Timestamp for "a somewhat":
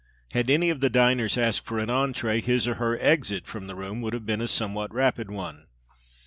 4.41-4.91